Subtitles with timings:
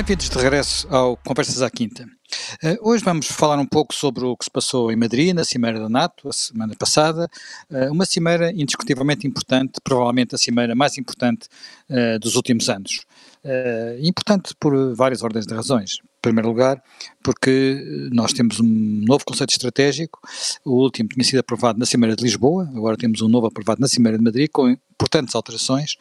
[0.00, 2.04] Bem-vindos de regresso ao Conversas à Quinta.
[2.64, 5.78] Uh, hoje vamos falar um pouco sobre o que se passou em Madrid, na Cimeira
[5.78, 7.28] da NATO, a semana passada.
[7.70, 11.48] Uh, uma cimeira indiscutivelmente importante, provavelmente a cimeira mais importante
[11.90, 13.04] uh, dos últimos anos.
[14.02, 15.98] importante por várias ordens de razões.
[16.22, 16.82] Primeiro lugar,
[17.22, 20.20] porque nós temos um novo conceito estratégico,
[20.64, 23.88] o último tinha sido aprovado na Cimeira de Lisboa, agora temos um novo aprovado na
[23.88, 25.96] Cimeira de Madrid, com importantes alterações.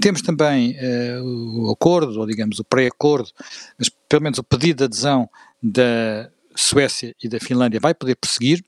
[0.00, 3.30] Temos também uh, o acordo, ou digamos o pré-acordo,
[3.78, 5.28] mas pelo menos o pedido de adesão
[5.62, 8.64] da Suécia e da Finlândia vai poder prosseguir,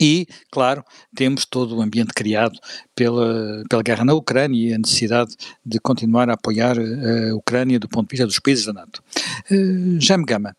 [0.00, 0.84] e, claro,
[1.14, 2.58] temos todo o ambiente criado
[2.94, 5.34] pela, pela guerra na Ucrânia e a necessidade
[5.64, 9.02] de continuar a apoiar a Ucrânia do ponto de vista dos países da NATO.
[9.50, 10.56] Uh, Gama,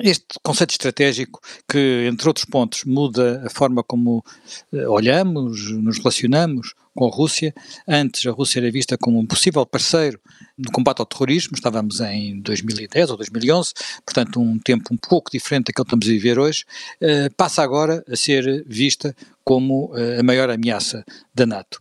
[0.00, 4.24] este conceito estratégico que, entre outros pontos, muda a forma como
[4.72, 7.54] uh, olhamos, nos relacionamos com a Rússia.
[7.86, 10.20] Antes, a Rússia era vista como um possível parceiro
[10.56, 13.72] no combate ao terrorismo, estávamos em 2010 ou 2011,
[14.04, 16.64] portanto, um tempo um pouco diferente daquele que estamos a viver hoje.
[17.00, 19.14] Uh, passa agora a ser vista
[19.44, 21.80] como uh, a maior ameaça da NATO.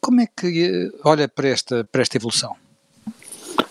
[0.00, 2.67] como é que olha para esta, para esta evolução?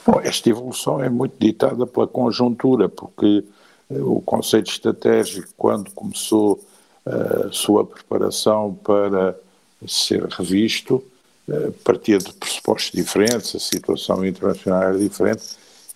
[0.07, 3.43] Bom, esta evolução é muito ditada pela conjuntura, porque
[3.89, 6.63] uh, o conceito estratégico, quando começou
[7.05, 9.37] a uh, sua preparação para
[9.85, 11.03] ser revisto,
[11.49, 15.43] uh, partia de pressupostos diferentes, a situação internacional era diferente,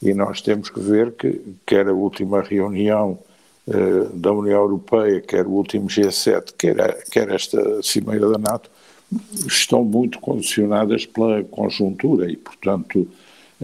[0.01, 3.17] e nós temos que ver que quer a última reunião
[4.15, 8.69] da União Europeia, quer o último G7, quer, a, quer esta Cimeira da NATO,
[9.47, 13.07] estão muito condicionadas pela conjuntura e, portanto,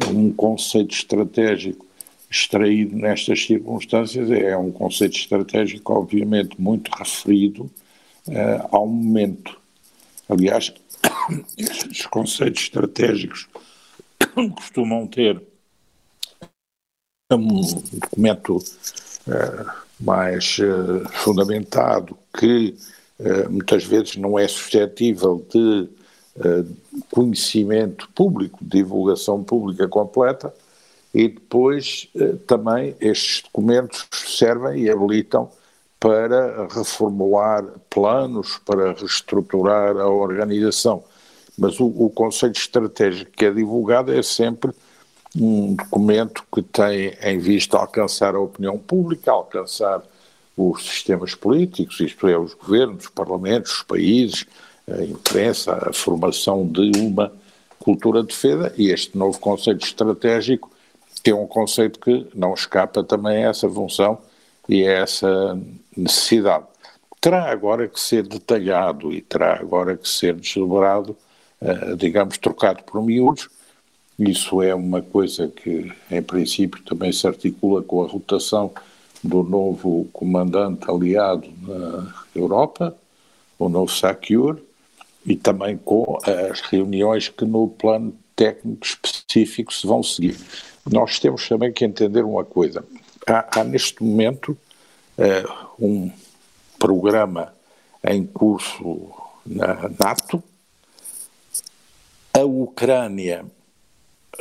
[0.06, 1.88] um conceito estratégico
[2.30, 7.72] extraído nestas circunstâncias é um conceito estratégico, obviamente, muito referido
[8.28, 9.58] uh, ao momento.
[10.30, 10.74] Aliás,
[11.58, 13.48] estes conceitos estratégicos
[14.56, 15.42] costumam ter
[17.32, 17.62] um
[17.94, 22.76] documento uh, mais uh, fundamentado que
[23.50, 25.90] muitas vezes não é suscetível de
[27.12, 30.54] conhecimento público, divulgação pública completa,
[31.14, 35.50] e depois eh, também estes documentos servem e habilitam
[36.00, 41.04] para reformular planos, para reestruturar a organização.
[41.58, 44.72] Mas o, o conceito estratégico que é divulgado é sempre
[45.36, 50.04] um documento que tem em vista alcançar a opinião pública, alcançar
[50.56, 54.46] os sistemas políticos, isto é, os governos, os parlamentos, os países,
[54.90, 57.32] a imprensa, a formação de uma
[57.80, 60.72] cultura de defesa e este novo conceito estratégico
[61.24, 64.18] que é um conceito que não escapa também a essa função
[64.68, 65.60] e a essa
[65.96, 66.66] necessidade.
[67.20, 71.18] Terá agora que ser detalhado e terá agora que ser desdobrado,
[71.62, 73.50] uh, digamos, trocado por miúdos.
[74.18, 78.72] Isso é uma coisa que, em princípio, também se articula com a rotação
[79.24, 82.96] do novo comandante aliado na Europa,
[83.60, 84.60] o novo SACUR,
[85.28, 90.38] e também com as reuniões que no plano técnico específico se vão seguir.
[90.90, 92.84] Nós temos também que entender uma coisa.
[93.28, 94.58] Há, há neste momento
[95.18, 96.10] uh, um
[96.80, 97.54] programa
[98.02, 99.12] em curso
[99.46, 100.42] na NATO.
[102.34, 103.46] A Ucrânia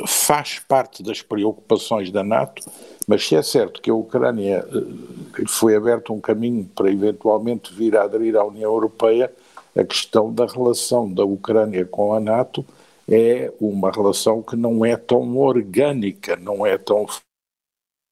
[0.05, 2.63] faz parte das preocupações da NATO,
[3.07, 7.97] mas se é certo que a Ucrânia uh, foi aberto um caminho para eventualmente vir
[7.97, 9.29] a aderir à União Europeia,
[9.77, 12.65] a questão da relação da Ucrânia com a NATO
[13.07, 17.05] é uma relação que não é tão orgânica, não é tão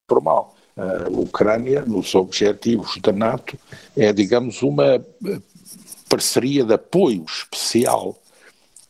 [0.10, 0.56] formal.
[0.78, 3.58] A Ucrânia, nos objetivos da NATO,
[3.98, 5.04] é, digamos, uma
[6.08, 8.16] parceria de apoio especial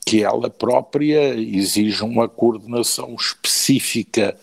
[0.05, 4.37] que ela própria exige uma coordenação específica,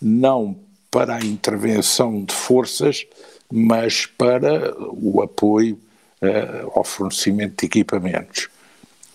[0.00, 0.56] não
[0.90, 3.06] para a intervenção de forças,
[3.52, 5.78] mas para o apoio
[6.24, 8.48] uh, ao fornecimento de equipamentos.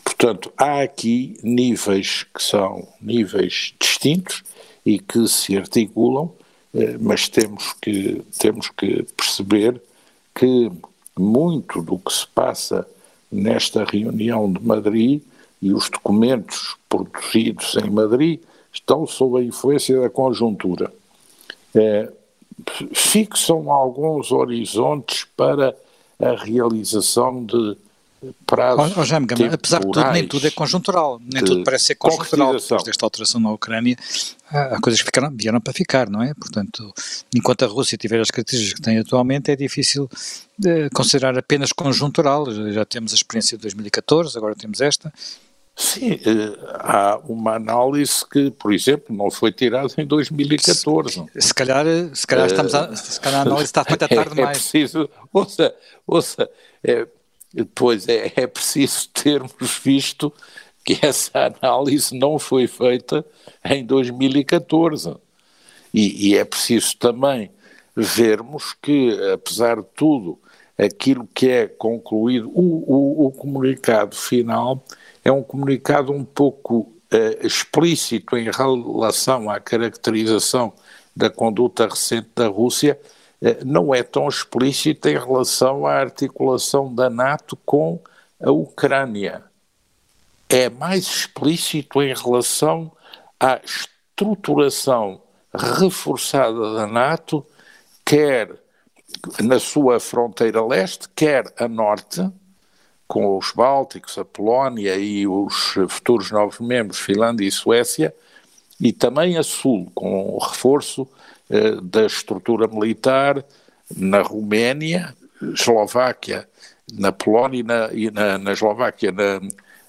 [0.03, 4.43] Portanto, há aqui níveis que são níveis distintos
[4.85, 9.81] e que se articulam, uh, mas temos que, temos que perceber
[10.35, 10.71] que
[11.17, 12.87] muito do que se passa
[13.31, 15.21] nesta reunião de Madrid
[15.61, 18.39] e os documentos produzidos em Madrid
[18.71, 20.91] estão sob a influência da conjuntura.
[21.75, 22.09] É,
[22.93, 25.75] fixam alguns horizontes para
[26.19, 27.77] a realização de
[28.45, 31.95] prazos oh, oh, Gama, apesar de tudo, nem tudo é conjuntural, nem tudo parece ser
[31.95, 33.95] conjuntural depois desta alteração na Ucrânia,
[34.51, 36.33] há coisas que ficaram, vieram para ficar, não é?
[36.33, 36.93] Portanto,
[37.33, 40.09] enquanto a Rússia tiver as características que tem atualmente, é difícil
[40.57, 45.13] de considerar apenas conjuntural, já temos a experiência de 2014, agora temos esta,
[45.79, 51.25] Sim, eh, há uma análise que, por exemplo, não foi tirada em 2014.
[51.39, 54.57] Se calhar, se calhar, estamos a, se calhar a análise está feita tarde demais.
[54.57, 55.73] É preciso, ouça,
[56.05, 56.49] ouça,
[56.83, 57.07] é,
[57.73, 60.33] pois é, é preciso termos visto
[60.83, 63.25] que essa análise não foi feita
[63.63, 65.15] em 2014.
[65.93, 67.51] E, e é preciso também
[67.95, 70.37] vermos que, apesar de tudo,
[70.77, 74.83] aquilo que é concluído, o, o, o comunicado final
[75.23, 80.73] é um comunicado um pouco uh, explícito em relação à caracterização
[81.15, 82.99] da conduta recente da Rússia,
[83.41, 87.99] uh, não é tão explícito em relação à articulação da NATO com
[88.41, 89.43] a Ucrânia.
[90.47, 92.91] É mais explícito em relação
[93.39, 95.21] à estruturação
[95.53, 97.45] reforçada da NATO,
[98.05, 98.49] quer
[99.41, 102.29] na sua fronteira leste, quer a norte,
[103.09, 108.13] com os Bálticos, a Polónia e os futuros novos membros, Finlândia e Suécia,
[108.79, 111.07] e também a Sul, com o reforço
[111.49, 113.43] eh, da estrutura militar
[113.97, 116.47] na Roménia, Eslováquia,
[116.93, 119.41] na Polónia e na, e na, na Eslováquia, na,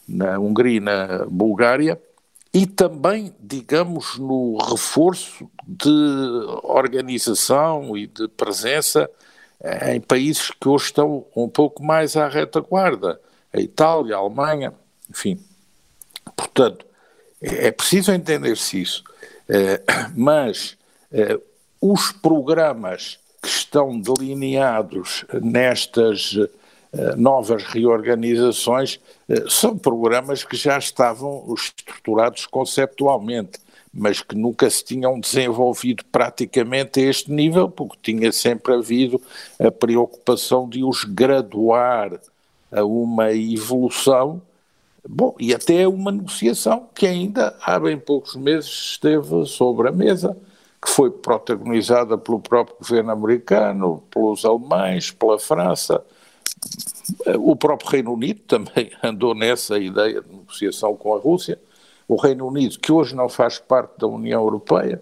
[0.08, 2.00] na Hungria e na Bulgária,
[2.54, 5.90] e também, digamos, no reforço de
[6.62, 9.10] organização e de presença
[9.88, 13.20] em países que hoje estão um pouco mais à retaguarda,
[13.52, 14.72] a Itália, a Alemanha,
[15.08, 15.38] enfim.
[16.36, 16.86] Portanto,
[17.40, 19.04] é preciso entender-se isso.
[19.48, 19.82] Eh,
[20.14, 20.78] mas
[21.12, 21.38] eh,
[21.80, 26.38] os programas que estão delineados nestas
[26.92, 29.00] eh, novas reorganizações
[29.48, 33.58] são programas que já estavam estruturados conceptualmente
[33.92, 39.20] mas que nunca se tinham desenvolvido praticamente a este nível, porque tinha sempre havido
[39.58, 42.20] a preocupação de os graduar
[42.70, 44.40] a uma evolução,
[45.08, 50.36] bom, e até uma negociação que ainda há bem poucos meses esteve sobre a mesa,
[50.80, 56.02] que foi protagonizada pelo próprio governo americano, pelos alemães, pela França,
[57.38, 61.58] o próprio Reino Unido também andou nessa ideia de negociação com a Rússia,
[62.10, 65.00] o Reino Unido, que hoje não faz parte da União Europeia.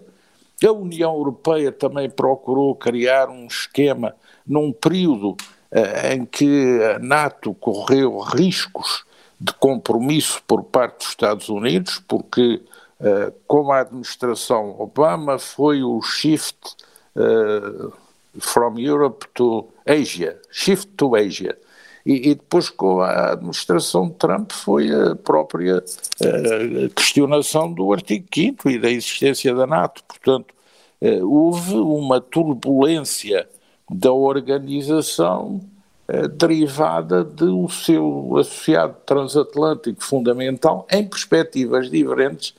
[0.63, 4.13] A União Europeia também procurou criar um esquema
[4.45, 5.35] num período
[5.71, 9.05] eh, em que a NATO correu riscos
[9.41, 12.61] de compromisso por parte dos Estados Unidos, porque,
[12.99, 16.75] eh, como a administração Obama, foi o shift
[17.15, 17.89] eh,
[18.39, 21.57] from Europe to Asia, shift to Asia.
[22.09, 28.25] E, e, depois com a administração de Trump foi a própria uh, questionação do artigo
[28.33, 30.03] 5 e da existência da NATO.
[30.07, 30.51] Portanto,
[31.03, 33.47] uh, houve uma turbulência
[33.87, 35.61] da organização
[36.07, 42.55] uh, derivada do seu associado transatlântico fundamental em perspectivas diferentes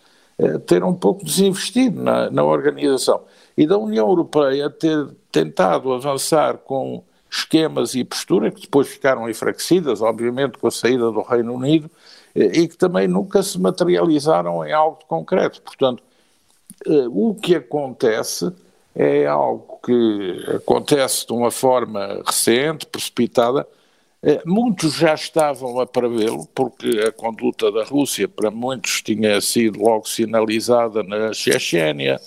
[0.67, 3.21] ter um pouco desinvestido na, na organização.
[3.59, 10.03] E da União Europeia ter tentado avançar com esquemas e posturas que depois ficaram enfraquecidas,
[10.03, 11.91] obviamente, com a saída do Reino Unido,
[12.35, 15.63] eh, e que também nunca se materializaram em algo concreto.
[15.63, 16.03] Portanto,
[16.87, 18.53] eh, o que acontece
[18.95, 23.67] é algo que acontece de uma forma recente, precipitada.
[24.23, 29.81] Eh, muitos já estavam a prevê-lo, porque a conduta da Rússia, para muitos, tinha sido
[29.81, 32.21] logo sinalizada na Chechênia,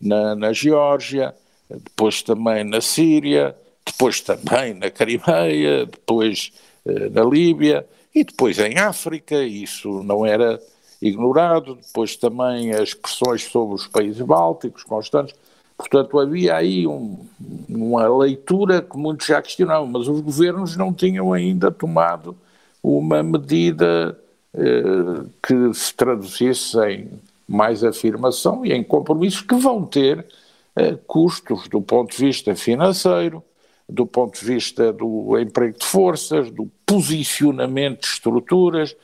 [0.00, 1.34] na, na Geórgia,
[1.70, 3.54] depois também na Síria,
[3.90, 6.52] depois também na Crimeia, depois
[6.86, 10.60] eh, na Líbia e depois em África, isso não era
[11.00, 15.34] ignorado, depois também as pressões sobre os países bálticos constantes.
[15.76, 17.24] Portanto, havia aí um,
[17.68, 22.36] uma leitura que muitos já questionavam, mas os governos não tinham ainda tomado
[22.82, 24.18] uma medida
[24.54, 27.08] eh, que se traduzisse em
[27.46, 30.26] mais afirmação e em compromissos que vão ter
[30.74, 33.42] eh, custos do ponto de vista financeiro,
[33.88, 38.94] do ponto de vista do emprego de forças, do posicionamento de estruturas,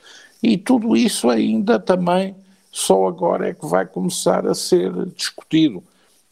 [0.43, 2.35] e tudo isso ainda também
[2.71, 5.81] só agora é que vai começar a ser discutido.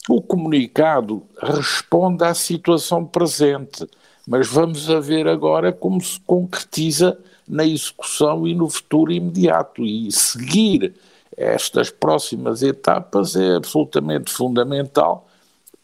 [0.08, 3.88] O comunicado responde à situação presente,
[4.26, 7.18] mas vamos a ver agora como se concretiza
[7.48, 9.84] na execução e no futuro imediato.
[9.84, 10.94] E seguir
[11.36, 15.26] estas próximas etapas é absolutamente fundamental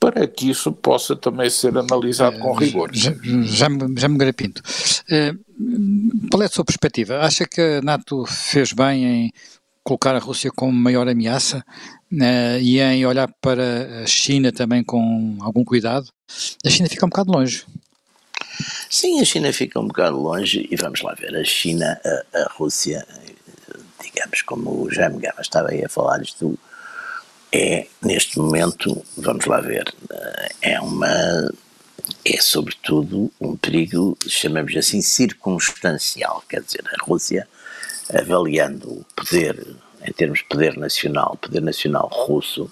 [0.00, 2.90] para que isso possa também ser analisado com rigor.
[2.92, 3.12] Já,
[3.44, 4.62] já, já me garapinto.
[5.02, 7.20] Uh, qual é a sua perspectiva?
[7.20, 9.32] Acha que a NATO fez bem em
[9.84, 11.64] colocar a Rússia como maior ameaça
[12.12, 16.08] uh, e em olhar para a China também com algum cuidado?
[16.64, 17.66] A China fica um bocado longe.
[18.88, 21.36] Sim, a China fica um bocado longe e vamos lá ver.
[21.36, 23.06] A China, a, a Rússia
[24.02, 26.58] digamos, como o Jaime Gama estava aí a falar, isto
[27.52, 29.92] é, neste momento, vamos lá ver,
[30.62, 31.52] é uma.
[32.24, 36.42] É sobretudo um perigo, chamamos assim, circunstancial.
[36.48, 37.48] Quer dizer, a Rússia,
[38.12, 42.70] avaliando o poder, em termos de poder nacional, poder nacional russo,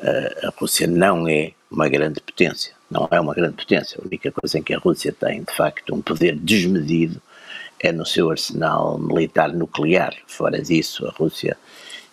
[0.00, 2.72] a Rússia não é uma grande potência.
[2.90, 3.98] Não é uma grande potência.
[4.00, 7.20] A única coisa em que a Rússia tem, de facto, um poder desmedido
[7.80, 10.14] é no seu arsenal militar nuclear.
[10.26, 11.56] Fora disso, a Rússia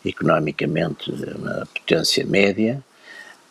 [0.06, 2.84] economicamente uma potência média,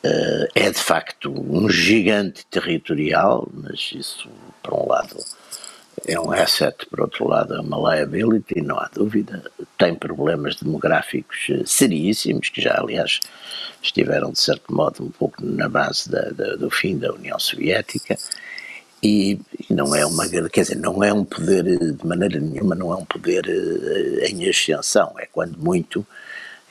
[0.04, 4.28] uh, é de facto um gigante territorial, mas isso,
[4.62, 5.16] por um lado,
[6.06, 9.42] é um asset, por outro lado, é uma liability, não há dúvida.
[9.76, 13.20] Tem problemas demográficos eh, seríssimos, que já, aliás,
[13.82, 18.16] estiveram, de certo modo, um pouco na base da, da, do fim da União Soviética.
[19.02, 19.40] E,
[19.70, 23.04] não é uma, quer dizer, não é um poder, de maneira nenhuma, não é um
[23.04, 26.06] poder uh, em ascensão, é quando muito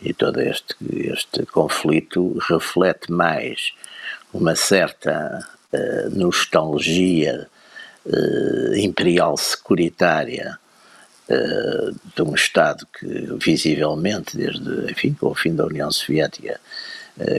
[0.02, 0.76] e todo este,
[1.12, 3.74] este conflito reflete mais
[4.34, 7.48] uma certa uh, nostalgia
[8.06, 10.58] uh, imperial securitária
[11.30, 13.08] uh, de um Estado que
[13.44, 16.60] visivelmente, desde enfim, com o fim da União Soviética,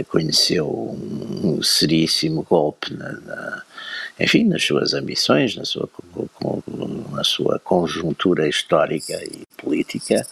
[0.09, 3.63] conheceu um, um seríssimo golpe na, na,
[4.19, 5.89] enfim, nas suas ambições, na sua,
[7.13, 10.27] na sua conjuntura histórica e política,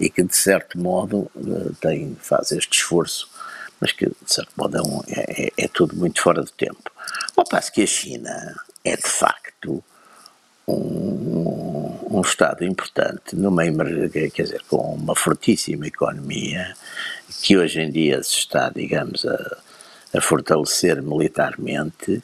[0.00, 3.30] e que de certo modo eh, tem, faz este esforço,
[3.78, 6.90] mas que de certo modo é, um, é, é, é tudo muito fora de tempo.
[7.36, 9.84] Ao passo que a China é de facto
[10.66, 13.62] um, um Estado importante, numa,
[14.32, 16.74] quer dizer, com uma fortíssima economia,
[17.42, 19.58] que hoje em dia se está, digamos, a,
[20.14, 22.22] a fortalecer militarmente,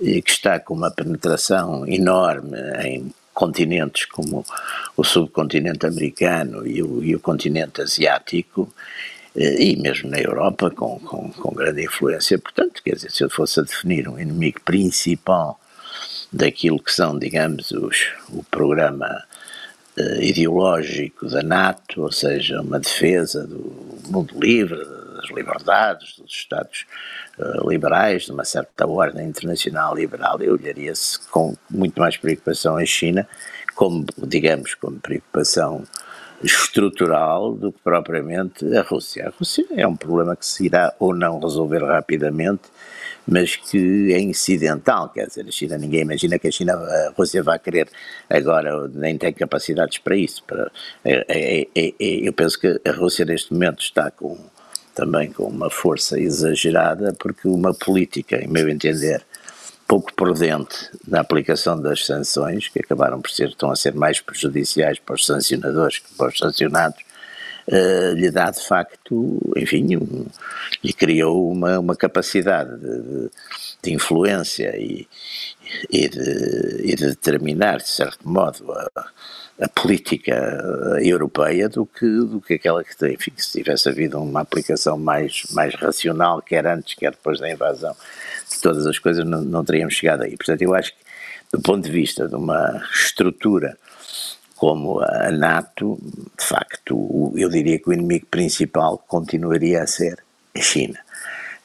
[0.00, 4.42] e que está com uma penetração enorme em continentes como
[4.96, 8.72] o subcontinente americano e o, e o continente asiático,
[9.36, 12.38] eh, e mesmo na Europa, com, com, com, grande influência.
[12.38, 15.60] Portanto, quer dizer, se eu fosse a definir um inimigo principal
[16.32, 19.22] daquilo que são, digamos, os, o programa
[19.98, 24.82] uh, ideológico da NATO, ou seja, uma defesa do mundo livre,
[25.26, 26.86] das liberdades, dos Estados
[27.38, 32.84] uh, liberais, de uma certa ordem internacional liberal, eu olharia-se com muito mais preocupação a
[32.84, 33.26] China,
[33.74, 35.84] como, digamos, como preocupação
[36.42, 39.26] estrutural do que propriamente a Rússia.
[39.26, 42.64] A Rússia é um problema que se irá ou não resolver rapidamente,
[43.26, 47.42] mas que é incidental, quer dizer, a China, ninguém imagina que a China, a Rússia
[47.42, 47.88] vai querer
[48.28, 50.44] agora, nem tem capacidades para isso.
[50.44, 50.70] Para,
[51.04, 54.38] é, é, é, é eu penso que a Rússia neste momento está com
[54.96, 59.22] também com uma força exagerada, porque uma política, em meu entender,
[59.86, 64.98] pouco prudente na aplicação das sanções, que acabaram por ser, estão a ser mais prejudiciais
[64.98, 66.98] para os sancionadores que para os sancionados,
[67.68, 70.26] uh, lhe dá de facto, enfim, um,
[70.82, 73.30] lhe criou uma, uma capacidade de,
[73.82, 75.06] de influência e,
[75.90, 79.10] e, de, e de determinar, de certo modo, a,
[79.60, 83.14] a política eh, europeia do que, do que aquela que tem.
[83.14, 87.96] Enfim, se tivesse havido uma aplicação mais, mais racional, quer antes, quer depois da invasão
[88.50, 90.36] de todas as coisas, não, não teríamos chegado aí.
[90.36, 90.98] Portanto, eu acho que,
[91.52, 93.78] do ponto de vista de uma estrutura
[94.56, 95.98] como a NATO,
[96.38, 100.18] de facto, eu diria que o inimigo principal continuaria a ser
[100.54, 100.98] a China.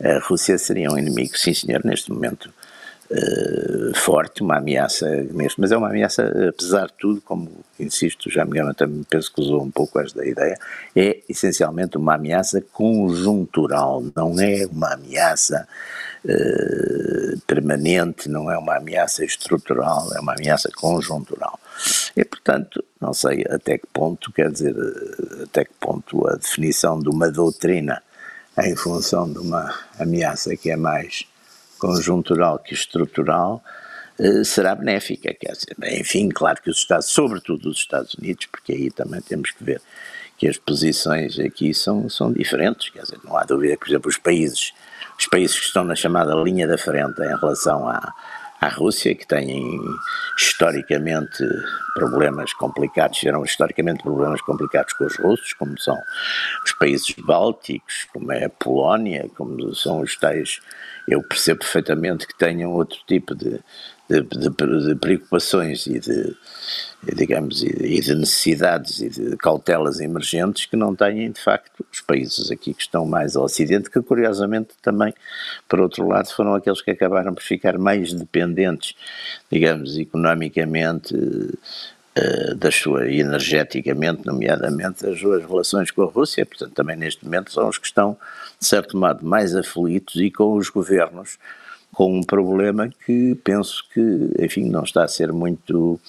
[0.04, 2.54] A Rússia seria um inimigo, sim senhor, neste momento
[3.12, 7.50] uh, forte, uma ameaça mesmo, mas é uma ameaça, apesar de tudo, como
[7.80, 10.58] insisto, já engano, também penso que usou um pouco esta ideia,
[10.96, 15.68] é essencialmente uma ameaça conjuntural, não é uma ameaça
[16.26, 21.60] uh, permanente, não é uma ameaça estrutural, é uma ameaça conjuntural.
[22.16, 24.76] E, portanto, não sei até que ponto, quer dizer,
[25.44, 28.02] até que ponto a definição de uma doutrina
[28.60, 31.26] em função de uma ameaça que é mais
[31.82, 33.64] conjuntural que estrutural,
[34.20, 35.34] eh, será benéfica.
[35.34, 39.50] Quer dizer, enfim, claro que os Estados, sobretudo os Estados Unidos, porque aí também temos
[39.50, 39.82] que ver
[40.38, 42.90] que as posições aqui são, são diferentes.
[42.90, 44.74] Quer dizer, não há dúvida que, por exemplo, os países,
[45.18, 48.14] os países que estão na chamada linha da frente em relação à,
[48.62, 49.80] à Rússia, que têm
[50.38, 51.44] historicamente
[51.96, 55.98] problemas complicados, tiveram historicamente problemas complicados com os russos, como são
[56.64, 60.60] os países bálticos, como é a Polónia, como são os tais.
[61.08, 63.60] Eu percebo perfeitamente que tenham outro tipo de,
[64.12, 66.36] de, de, de preocupações e de,
[67.16, 72.52] digamos, e de necessidades e de cautelas emergentes que não têm, de facto, os países
[72.52, 75.14] aqui que estão mais ao Ocidente, que curiosamente também,
[75.70, 78.96] por outro lado, foram aqueles que acabaram por ficar mais dependentes,
[79.50, 86.98] digamos, economicamente uh, das suas, energeticamente, nomeadamente, as suas relações com a Rússia, portanto, também
[86.98, 88.18] neste momento são os que estão,
[88.60, 91.38] de certo modo, mais aflitos e com os governos
[91.94, 96.00] com um problema que penso que, enfim, não está a ser muito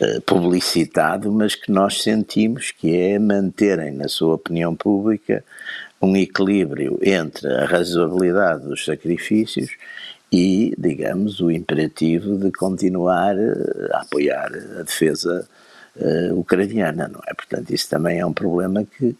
[0.00, 5.44] uh, publicitado, mas que nós sentimos que é manterem na sua opinião pública
[6.00, 9.70] um equilíbrio entre a razoabilidade dos sacrifícios
[10.30, 15.48] e, digamos, o imperativo de continuar eh, a apoiar a defesa
[15.96, 17.32] uh, ucraniana, não é?
[17.34, 19.16] Portanto, isso também é um problema que,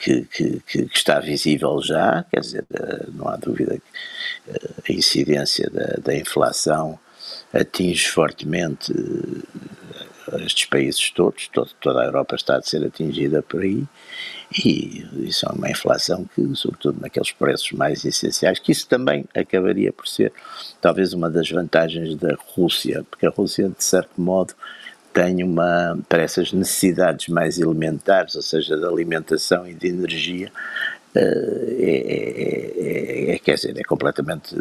[0.00, 2.64] que, que, que, está visível já, quer dizer,
[3.12, 3.78] não há dúvida
[4.84, 6.98] que a incidência da, da inflação
[7.52, 8.92] atinge fortemente
[10.38, 13.84] estes países todos, todo, toda a Europa está a ser atingida por aí,
[14.64, 19.92] e isso é uma inflação que, sobretudo naqueles preços mais essenciais, que isso também acabaria
[19.92, 20.32] por ser
[20.80, 24.54] talvez uma das vantagens da Rússia, porque a Rússia, de certo modo,
[25.12, 30.52] tem uma, para essas necessidades mais elementares, ou seja, de alimentação e de energia,
[31.14, 34.54] eh, é, é, é, é, quer dizer, é completamente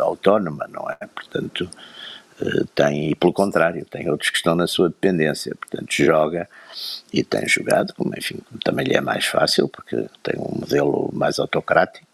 [0.00, 1.06] autónoma, não é?
[1.06, 1.68] Portanto,
[2.40, 6.48] eh, tem, e pelo contrário, tem outros que estão na sua dependência, portanto joga
[7.12, 11.38] e tem jogado, como enfim, também lhe é mais fácil, porque tem um modelo mais
[11.40, 12.06] autocrático,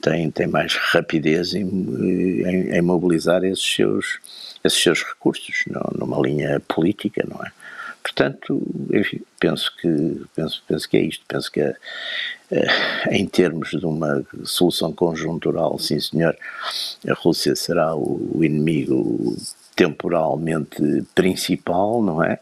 [0.00, 4.18] tem, tem mais rapidez em, em, em mobilizar esses seus,
[4.64, 7.50] esses seus recursos numa linha política, não é?
[8.02, 8.62] Portanto,
[8.92, 11.74] enfim, penso que, penso, penso que é isto, penso que é,
[12.50, 16.36] é, em termos de uma solução conjuntural, sim senhor,
[17.06, 19.36] a Rússia será o, o inimigo
[19.78, 22.40] temporalmente principal, não é?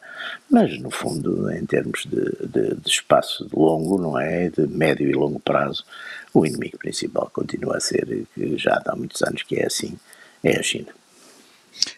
[0.51, 4.49] Mas, no fundo, em termos de, de, de, espaço longo, não é?
[4.49, 5.85] De médio e longo prazo,
[6.33, 9.99] o inimigo principal continua a ser, que já há muitos anos que é assim,
[10.43, 10.89] é a China.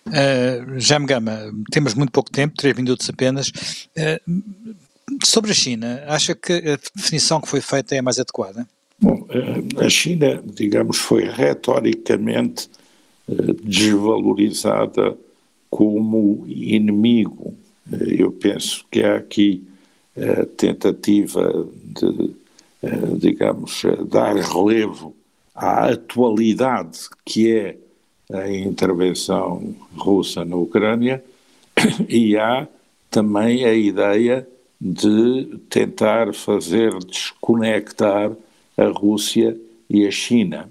[0.08, 3.50] Uh, Jaime Gama, temos muito pouco tempo, três minutos apenas.
[3.96, 4.42] Uh,
[5.24, 8.66] sobre a China, acha que a definição que foi feita é a mais adequada?
[9.00, 12.68] Bom, eh, a China, digamos, foi retoricamente
[13.62, 15.16] desvalorizada
[15.70, 17.54] como inimigo.
[17.90, 19.66] Eu penso que há aqui
[20.16, 22.34] a tentativa de,
[23.18, 25.14] digamos, dar relevo
[25.54, 27.76] à atualidade que é
[28.32, 31.24] a intervenção russa na Ucrânia
[32.08, 32.68] e há
[33.10, 34.46] também a ideia
[34.80, 38.30] de tentar fazer desconectar
[38.76, 40.70] a Rússia e a China.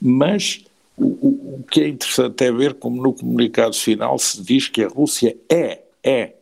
[0.00, 0.64] Mas
[0.96, 4.88] o, o, que é interessante é ver como no comunicado final se diz que a
[4.88, 6.32] Rússia é, é,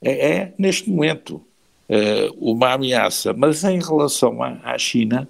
[0.00, 1.42] é, é neste momento
[1.88, 3.32] uh, uma ameaça.
[3.32, 5.28] Mas em relação à, à China,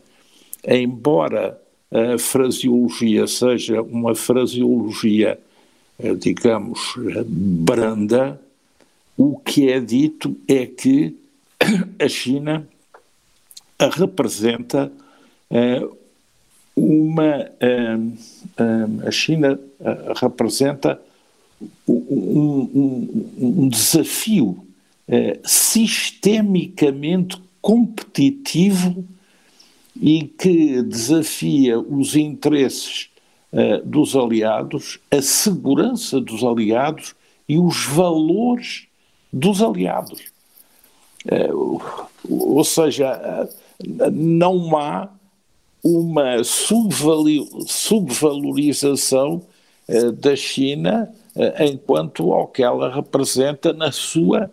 [0.67, 1.61] embora
[1.93, 5.39] a fraseologia seja uma fraseologia,
[5.99, 6.95] eh, digamos,
[7.27, 8.41] branda,
[9.17, 11.15] o que é dito é que
[12.01, 12.67] a China
[13.79, 14.91] representa
[15.51, 15.87] eh,
[16.75, 17.51] uma.
[17.61, 17.99] Eh,
[19.07, 19.59] a China
[20.17, 21.01] representa
[21.87, 24.67] um, um, um desafio
[25.45, 29.05] sistemicamente competitivo
[30.01, 33.09] e que desafia os interesses
[33.53, 37.15] uh, dos aliados, a segurança dos aliados
[37.49, 38.87] e os valores
[39.33, 40.21] dos aliados.
[41.25, 41.81] Uh,
[42.29, 45.09] ou seja, uh, não há
[45.83, 49.43] uma subvalorização
[50.19, 51.11] da China
[51.59, 54.49] enquanto ao que ela representa na sua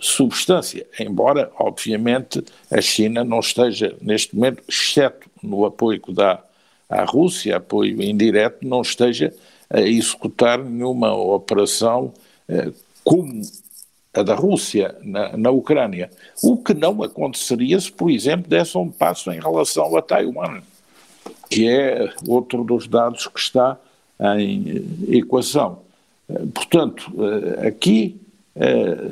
[0.00, 6.40] substância, embora, obviamente, a China não esteja, neste momento, exceto no apoio que dá
[6.88, 9.34] à Rússia, apoio indireto, não esteja
[9.68, 12.12] a executar nenhuma operação
[12.48, 12.72] eh,
[13.04, 13.42] como
[14.14, 16.10] a da Rússia na, na, Ucrânia.
[16.42, 20.62] O que não aconteceria se, por exemplo, desse um passo em relação a Taiwan,
[21.48, 23.78] que é outro dos dados que está
[24.20, 25.80] em equação.
[26.28, 28.16] Eh, portanto, eh, aqui
[28.56, 29.10] eh,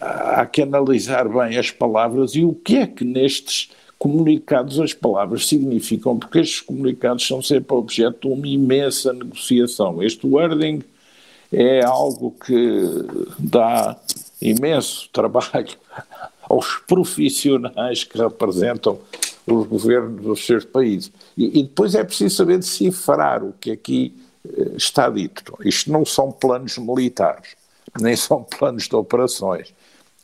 [0.00, 5.46] há que analisar bem as palavras e o que é que nestes comunicados as palavras
[5.46, 10.02] significam, porque estes comunicados são sempre objeto de uma imensa negociação.
[10.02, 10.82] Este wording
[11.52, 12.82] é algo que
[13.38, 13.96] dá
[14.42, 15.68] imenso trabalho
[16.42, 18.98] aos profissionais que representam
[19.46, 21.12] os governos dos seus países.
[21.36, 24.14] E, e depois é preciso saber decifrar o que aqui
[24.46, 25.56] eh, está dito.
[25.64, 27.56] Isto não são planos militares,
[28.00, 29.74] nem são planos de operações.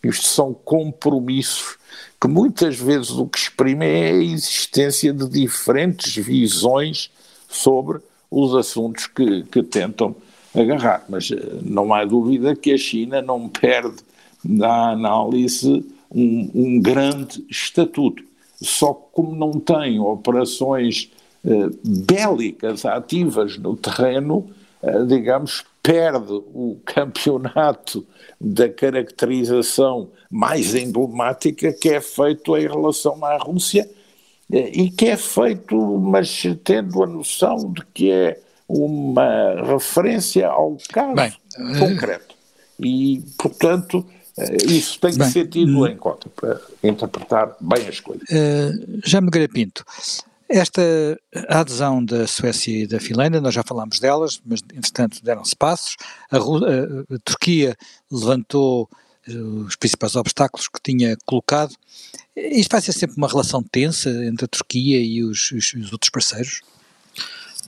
[0.03, 1.77] Isto são compromissos
[2.21, 7.11] que muitas vezes o que exprimem é a existência de diferentes visões
[7.49, 10.15] sobre os assuntos que, que tentam
[10.55, 11.05] agarrar.
[11.09, 11.31] Mas
[11.63, 13.97] não há dúvida que a China não perde
[14.45, 18.30] na análise um, um grande estatuto.
[18.63, 21.11] Só que como não tem operações
[21.45, 24.51] eh, bélicas ativas no terreno,
[24.83, 28.07] eh, digamos, perde o campeonato
[28.41, 33.89] da caracterização mais emblemática que é feito em relação à Rússia
[34.53, 40.77] eh, e que é feito, mas tendo a noção de que é uma referência ao
[40.93, 41.33] caso Bem,
[41.79, 42.35] concreto.
[42.79, 44.05] E, portanto,
[44.67, 48.23] isso tem que bem, ser tido em conta para interpretar bem as coisas.
[48.29, 49.85] Uh, já me Pinto,
[50.51, 50.83] esta
[51.49, 55.97] adesão da Suécia e da Finlândia, nós já falámos delas, mas entretanto deram-se passos.
[56.29, 57.77] A, a, a, Turquia
[58.11, 58.89] levantou
[59.29, 61.73] eh, os principais obstáculos que tinha colocado.
[62.35, 66.11] Isto vai ser sempre uma relação tensa entre a Turquia e os, os, os outros
[66.11, 66.63] parceiros?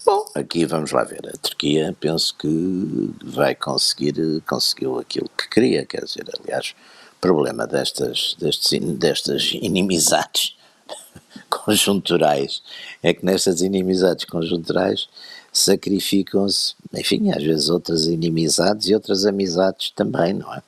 [0.05, 1.29] Bom, aqui vamos lá ver.
[1.29, 4.15] A Turquia penso que vai conseguir,
[4.47, 6.75] conseguiu aquilo que queria, quer dizer, aliás,
[7.21, 10.57] problema destas, destes, destas inimizades
[11.49, 12.63] conjunturais
[13.01, 15.09] é que nestas inimizades conjunturais
[15.53, 20.63] sacrificam-se, enfim, às vezes outras inimizades e outras amizades também, não é?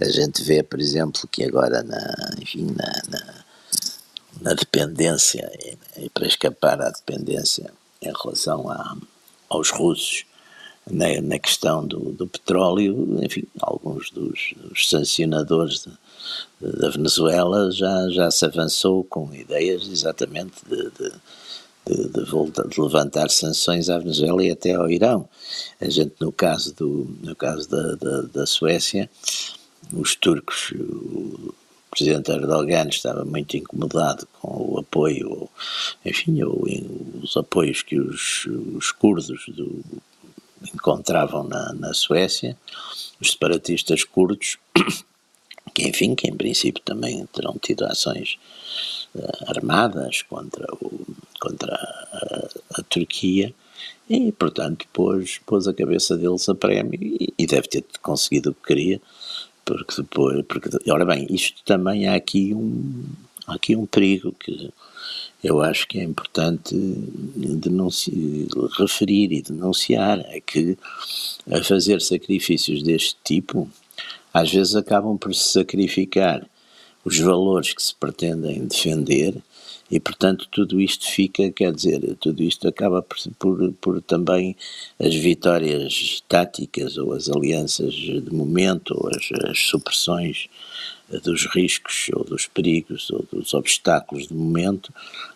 [0.00, 3.44] A gente vê, por exemplo, que agora na, enfim, na, na,
[4.40, 7.70] na dependência, e, e, para escapar à dependência
[8.02, 8.96] em relação a,
[9.48, 10.24] aos russos,
[10.90, 15.86] na, na questão do, do, petróleo, enfim, alguns dos, dos sancionadores
[16.60, 21.12] de, da Venezuela já, já se avançou com ideias exatamente de, de,
[21.86, 25.28] de, de, voltar, de levantar sanções à Venezuela e até ao Irão.
[25.80, 29.08] A gente, no caso, do, no caso da, da, da Suécia,
[29.92, 30.72] os turcos,
[31.92, 35.48] presidente Erdogan estava muito incomodado com o apoio,
[36.04, 39.84] enfim, os apoios que os, os curdos do,
[40.74, 42.56] encontravam na, na Suécia,
[43.20, 44.56] os separatistas curdos
[45.74, 48.38] que enfim, que em princípio também terão tido ações
[49.14, 51.06] uh, armadas contra, o,
[51.38, 53.54] contra a, a, Turquia.
[54.08, 58.54] E, portanto, pôs, pôs a cabeça deles a prémio e, e deve ter conseguido o
[58.54, 59.00] que queria,
[59.64, 63.04] porque depois, porque, ora bem, isto também há aqui um,
[63.46, 64.72] há aqui um perigo que
[65.42, 66.76] eu acho que é importante
[68.78, 70.78] referir e denunciar, é que
[71.50, 73.68] a fazer sacrifícios deste tipo,
[74.32, 76.46] às vezes acabam por se sacrificar
[77.04, 79.34] os valores que se pretendem defender
[79.92, 84.56] e, portanto, tudo isto fica, quer dizer, tudo isto acaba por, por, por, também
[84.98, 90.48] as vitórias táticas ou as alianças de momento ou as, as supressões
[91.22, 94.90] dos riscos ou dos perigos ou dos obstáculos de momento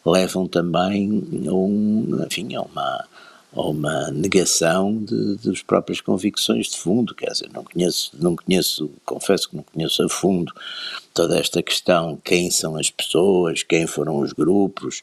[0.07, 3.05] levam também a, um, enfim, a uma
[3.53, 8.91] ou uma negação de, das próprias convicções de fundo, quer dizer, não conheço, não conheço,
[9.05, 10.53] confesso que não conheço a fundo
[11.15, 15.01] toda esta questão, quem são as pessoas, quem foram os grupos,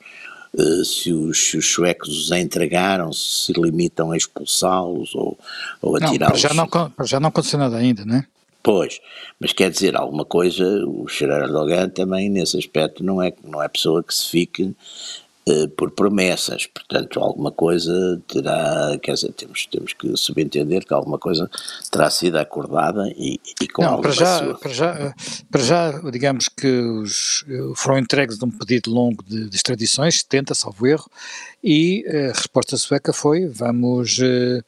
[0.53, 5.37] uh, se, os, se os suecos os entregaram, se se limitam a expulsá-los ou,
[5.81, 6.39] ou a tirá-los.
[6.39, 6.69] Já não,
[7.03, 8.25] já não aconteceu nada ainda, não é?
[8.63, 9.01] Pois,
[9.37, 13.67] mas quer dizer alguma coisa, o Gerard Dogan também nesse aspecto não é, não é
[13.67, 15.22] pessoa que se fique eh,
[15.75, 21.49] por promessas, portanto alguma coisa terá, quer dizer, temos, temos que subentender que alguma coisa
[21.91, 24.57] terá sido acordada e, e com Não, para já, sua...
[24.57, 25.15] para já,
[25.51, 27.43] para já, digamos que os,
[27.75, 31.09] foram entregues de um pedido longo de, de extradições, 70, salvo erro,
[31.63, 34.61] e eh, a resposta sueca foi, vamos eh,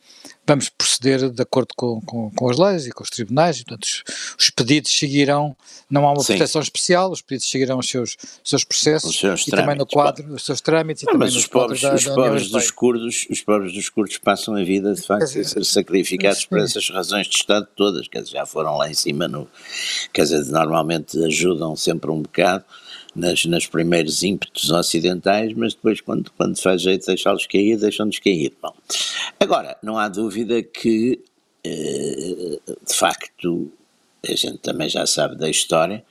[0.47, 4.03] vamos proceder de acordo com, com, com, as leis e com os tribunais, portanto os,
[4.39, 5.55] os pedidos seguirão,
[5.89, 6.33] não há uma Sim.
[6.33, 9.85] proteção especial, os pedidos seguirão os seus, seus processos os seus e trâmites, também no
[9.85, 12.71] quadro, os seus trâmites e não, também mas os pobres, da, os, da pobres dos
[12.71, 16.89] curdos, os pobres dos curdos passam a vida de facto a ser sacrificados por essas
[16.89, 19.47] razões de Estado todas, quer dizer, já foram lá em cima no,
[20.13, 22.63] quer dizer, normalmente ajudam sempre um bocado,
[23.15, 28.53] nas, nos primeiros ímpetos ocidentais, mas depois, quando, quando faz jeito deixá-los cair, deixam-nos cair.
[28.61, 28.73] Bom,
[29.39, 31.19] agora, não há dúvida que,
[31.63, 33.71] eh, de facto,
[34.27, 36.03] a gente também já sabe da história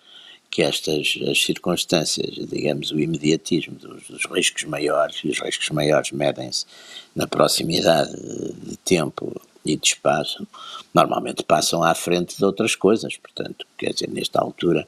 [0.50, 6.12] que estas as circunstâncias, digamos, o imediatismo dos, dos riscos maiores, e os riscos maiores
[6.12, 6.64] medem-se
[7.14, 8.14] na proximidade
[8.62, 10.46] de tempo e de espaço,
[10.94, 13.16] normalmente passam à frente de outras coisas.
[13.16, 14.86] Portanto, quer dizer, nesta altura,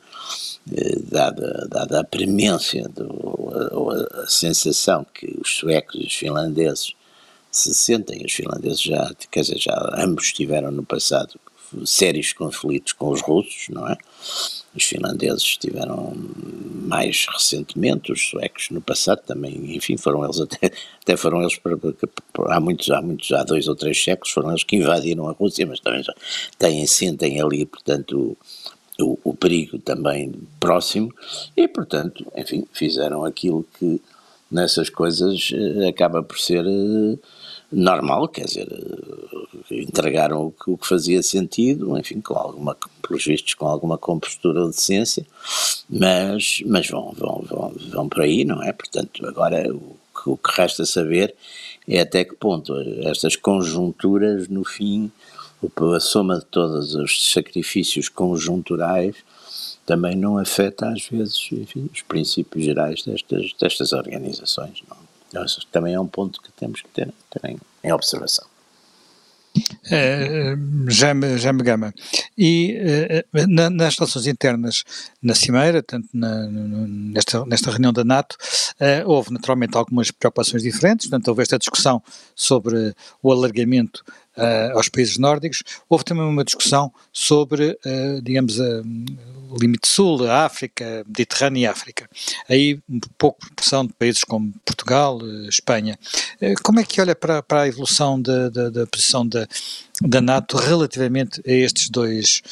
[1.11, 3.51] dada, dada a premência, do,
[3.91, 6.95] a, a, sensação que os suecos e os finlandeses
[7.51, 11.39] se sentem, os finlandeses já, quer dizer, já ambos tiveram no passado
[11.85, 13.97] sérios conflitos com os russos, não é?
[14.77, 21.17] os finlandeses estiveram mais recentemente, os suecos no passado também, enfim, foram eles até, até
[21.17, 21.59] foram eles,
[22.49, 25.67] há muitos, há muitos, há dois ou três séculos, foram eles que invadiram a Rússia,
[25.67, 26.15] mas também já
[26.59, 28.37] têm, sentem ali, portanto, o,
[29.01, 31.13] o, o perigo também próximo,
[31.57, 34.01] e portanto, enfim, fizeram aquilo que
[34.51, 37.19] nessas coisas eh, acaba por ser eh,
[37.71, 43.67] normal, quer dizer, eh, entregaram o que, fazia sentido, enfim, com alguma, pelos vistos, com
[43.67, 45.27] alguma compostura de ciência,
[45.91, 48.73] mas, mas vão, vão, vão, vão por aí, não é?
[48.73, 51.35] Portanto, agora o, o que resta saber
[51.89, 55.11] é até que ponto estas conjunturas, no fim,
[55.95, 59.17] a soma de todos os sacrifícios conjunturais
[59.85, 64.83] também não afeta às vezes enfim, os princípios gerais destas, destas organizações.
[64.89, 65.07] Não?
[65.71, 68.47] também é um ponto que temos que ter, ter em, em observação.
[69.91, 70.57] É,
[70.89, 71.95] já, me, já me gama.
[72.37, 72.77] E
[73.35, 74.85] uh, na, nas relações internas
[75.23, 78.37] na Cimeira, tanto na, nesta, nesta reunião da NATO,
[79.05, 82.03] houve naturalmente algumas preocupações diferentes, portanto houve esta discussão
[82.35, 84.05] sobre o alargamento
[84.75, 87.77] aos países nórdicos, houve também uma discussão sobre,
[88.23, 88.59] digamos,
[89.61, 92.09] limite sul, a África, Mediterrâneo e África.
[92.49, 95.99] Aí um pouco proporção de países como Portugal, eh, Espanha.
[96.41, 99.47] Eh, como é que olha para, para a evolução da, da, da posição da,
[100.03, 102.43] da NATO relativamente a estes dois,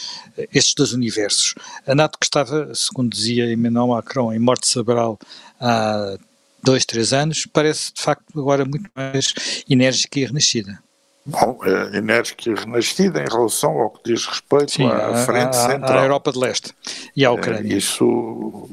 [0.53, 1.55] estes dois universos?
[1.87, 5.19] A NATO que estava, segundo dizia Emmanuel Macron, em morte cerebral
[5.61, 6.17] há
[6.63, 9.33] dois, três anos, parece de facto agora muito mais
[9.69, 10.84] enérgica e renascida.
[11.27, 15.69] Bom, é enérgica e renascida em relação ao que diz respeito Sim, à frente a,
[15.71, 15.99] central.
[15.99, 16.75] À Europa de Leste
[17.17, 17.77] e à é, Ucrânia.
[17.77, 18.69] Isso,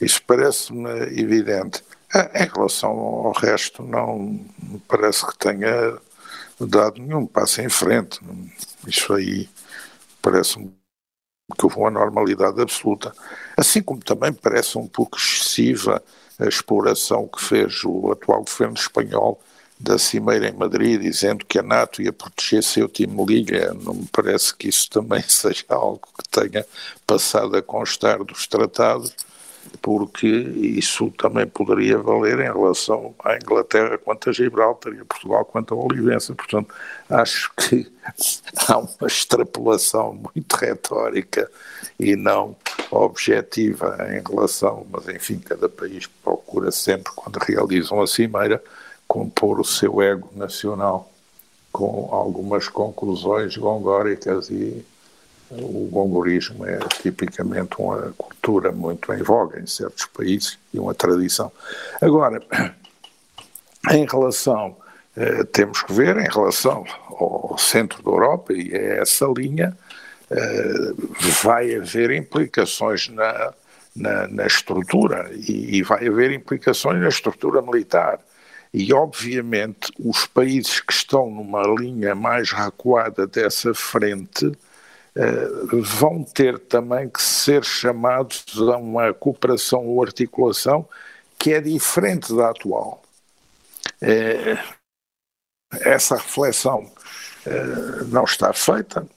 [0.00, 0.88] isso parece-me
[1.20, 1.82] evidente.
[2.14, 4.40] É, em relação ao resto, não
[4.86, 5.98] parece que tenha
[6.60, 8.20] dado nenhum passo em frente.
[8.86, 9.48] Isso aí
[10.22, 10.72] parece-me
[11.58, 13.12] que houve uma normalidade absoluta.
[13.56, 16.02] Assim como também parece um pouco excessiva
[16.38, 19.40] a exploração que fez o atual governo espanhol
[19.78, 24.54] da Cimeira em Madrid, dizendo que a NATO ia proteger seu Timor-Leste, não me parece
[24.54, 26.64] que isso também seja algo que tenha
[27.06, 29.14] passado a constar dos tratados,
[29.82, 35.44] porque isso também poderia valer em relação à Inglaterra quanto a Gibraltar e a Portugal
[35.44, 36.34] quanto a Olivença.
[36.34, 36.72] Portanto,
[37.10, 37.90] acho que
[38.68, 41.50] há uma extrapolação muito retórica
[41.98, 42.56] e não
[42.90, 48.62] objetiva em relação, mas enfim, cada país procura sempre, quando realiza uma cimeira,
[49.06, 51.10] compor o seu ego nacional
[51.72, 54.84] com algumas conclusões gongóricas e
[55.50, 61.52] o gongorismo é tipicamente uma cultura muito em voga em certos países e uma tradição.
[62.00, 62.42] Agora,
[63.90, 64.76] em relação,
[65.16, 69.76] eh, temos que ver, em relação ao centro da Europa e a essa linha,
[70.30, 70.92] eh,
[71.42, 73.52] vai haver implicações na,
[73.94, 78.18] na, na estrutura e, e vai haver implicações na estrutura militar.
[78.78, 84.52] E, obviamente, os países que estão numa linha mais recuada dessa frente
[85.14, 90.86] eh, vão ter também que ser chamados a uma cooperação ou articulação
[91.38, 93.02] que é diferente da atual.
[94.02, 94.58] Eh,
[95.80, 96.92] essa reflexão
[97.46, 99.08] eh, não está feita,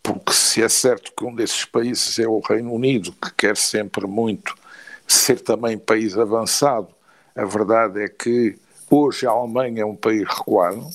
[0.00, 4.06] porque se é certo que um desses países é o Reino Unido, que quer sempre
[4.06, 4.54] muito
[5.08, 6.88] ser também país avançado,
[7.34, 8.56] a verdade é que
[8.90, 10.86] Hoje a Alemanha é um país recuado,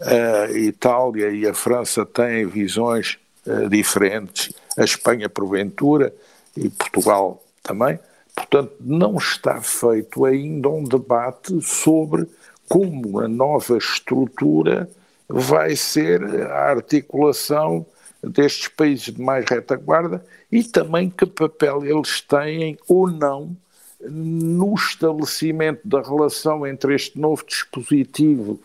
[0.00, 6.14] a Itália e a França têm visões uh, diferentes, a Espanha porventura
[6.56, 7.98] e Portugal também.
[8.34, 12.26] Portanto, não está feito ainda um debate sobre
[12.66, 14.88] como a nova estrutura
[15.28, 17.84] vai ser a articulação
[18.22, 23.54] destes países de mais retaguarda e também que papel eles têm ou não
[24.02, 28.60] no estabelecimento da relação entre este novo dispositivo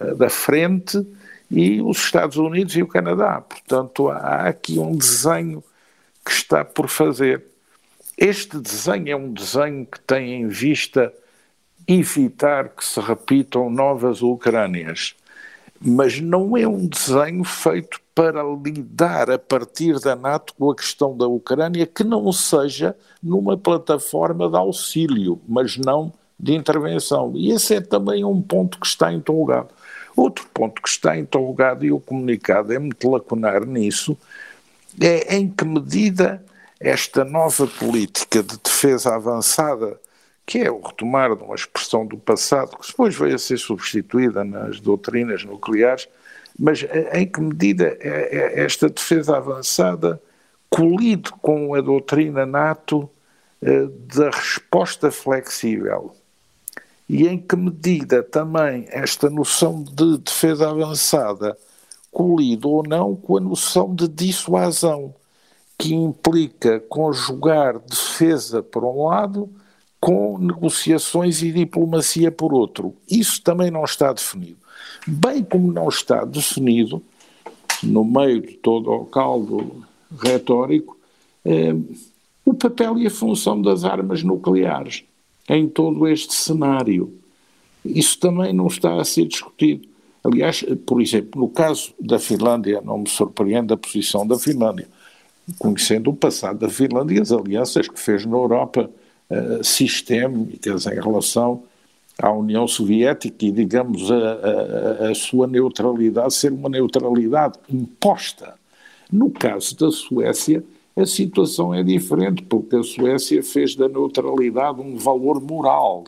[0.00, 1.06] uh, da frente
[1.50, 3.40] e os Estados Unidos e o Canadá.
[3.40, 5.62] Portanto, há aqui um desenho
[6.24, 7.42] que está por fazer.
[8.16, 11.12] Este desenho é um desenho que tem em vista
[11.86, 15.14] evitar que se repitam novas Ucrânias,
[15.80, 21.16] mas não é um desenho feito para lidar a partir da NATO com a questão
[21.16, 27.32] da Ucrânia que não seja numa plataforma de auxílio, mas não de intervenção.
[27.36, 29.68] E esse é também um ponto que está interrogado.
[30.16, 34.18] Outro ponto que está interrogado e o comunicado é muito lacunar nisso
[35.00, 36.44] é em que medida
[36.80, 40.00] esta nova política de defesa avançada,
[40.48, 44.42] que é o retomar de uma expressão do passado, que depois veio a ser substituída
[44.42, 46.08] nas doutrinas nucleares,
[46.58, 50.18] mas em que medida é, é esta defesa avançada
[50.70, 53.10] colide com a doutrina NATO
[53.60, 56.16] eh, da resposta flexível.
[57.06, 61.58] E em que medida também esta noção de defesa avançada
[62.10, 65.14] colide ou não com a noção de dissuasão,
[65.76, 69.57] que implica conjugar defesa por um lado
[70.00, 72.94] com negociações e diplomacia por outro.
[73.10, 74.58] Isso também não está definido.
[75.06, 77.02] Bem como não está definido,
[77.82, 79.84] no meio de todo o caldo
[80.20, 80.96] retórico,
[81.44, 81.74] eh,
[82.44, 85.04] o papel e a função das armas nucleares
[85.48, 87.12] em todo este cenário.
[87.84, 89.88] Isso também não está a ser discutido.
[90.22, 94.88] Aliás, por exemplo, no caso da Finlândia, não me surpreende a posição da Finlândia,
[95.58, 98.90] conhecendo o passado da Finlândia as alianças que fez na Europa
[99.30, 101.62] uh, sistémicas em relação
[102.20, 108.54] à União Soviética e, digamos, a, a, a sua neutralidade ser uma neutralidade imposta.
[109.10, 110.62] No caso da Suécia,
[110.96, 116.04] a situação é diferente, porque a Suécia fez da neutralidade um valor moral,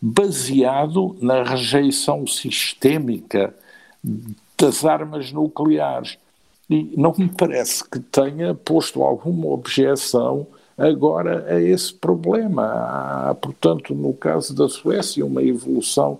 [0.00, 3.54] baseado na rejeição sistémica
[4.58, 6.18] das armas nucleares.
[6.68, 12.64] E não me parece que tenha posto alguma objeção agora a esse problema.
[12.64, 16.18] Há, portanto, no caso da Suécia, uma evolução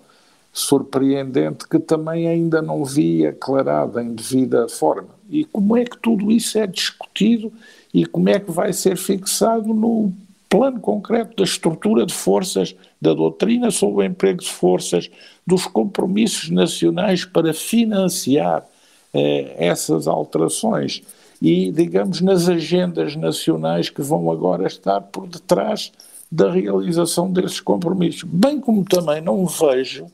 [0.53, 5.09] surpreendente que também ainda não vi aclarada em devida forma.
[5.29, 7.53] E como é que tudo isso é discutido
[7.92, 10.12] e como é que vai ser fixado no
[10.49, 15.11] plano concreto da estrutura de forças, da doutrina sobre o emprego de forças,
[15.47, 18.64] dos compromissos nacionais para financiar
[19.12, 21.03] eh, essas alterações
[21.47, 25.93] e, digamos, nas agendas nacionais que vão agora estar por detrás
[26.31, 28.25] da realização desses compromissos.
[28.25, 30.09] Bem como também não vejo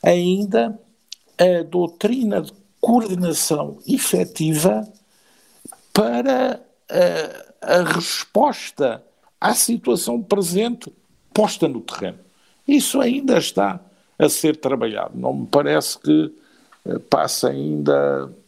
[0.00, 0.78] ainda
[1.36, 4.86] a doutrina de coordenação efetiva
[5.92, 9.02] para a, a resposta
[9.40, 10.92] à situação presente
[11.34, 12.20] posta no terreno.
[12.68, 13.80] Isso ainda está
[14.16, 15.18] a ser trabalhado.
[15.18, 16.32] Não me parece que
[16.86, 18.47] eh, passa ainda eh,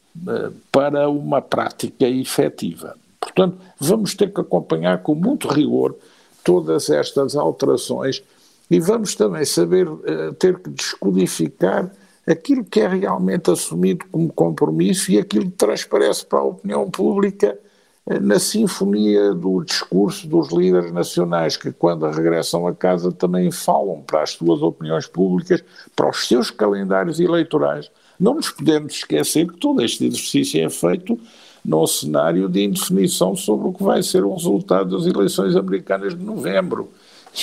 [0.71, 2.97] para uma prática efetiva.
[3.21, 5.95] Portanto, vamos ter que acompanhar com muito rigor
[6.43, 8.23] todas estas alterações
[8.71, 11.91] e vamos também saber uh, ter que descodificar
[12.27, 17.59] aquilo que é realmente assumido como compromisso e aquilo que transparece para a opinião pública
[18.07, 24.01] uh, na sinfonia do discurso dos líderes nacionais, que quando regressam a casa também falam
[24.03, 25.63] para as suas opiniões públicas,
[25.95, 31.19] para os seus calendários eleitorais, não nos podemos esquecer que todo este exercício é feito
[31.65, 36.23] num cenário de indefinição sobre o que vai ser o resultado das eleições americanas de
[36.23, 36.91] novembro.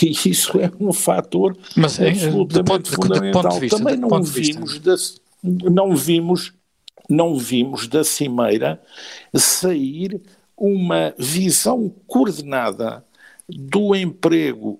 [0.01, 3.43] E isso é um fator Mas, é, absolutamente ponto, fundamental.
[3.43, 4.95] De, de vista, Também não vimos, da,
[5.43, 6.53] não vimos,
[7.09, 8.81] não vimos da cimeira
[9.33, 10.21] sair
[10.57, 13.03] uma visão coordenada
[13.47, 14.79] do emprego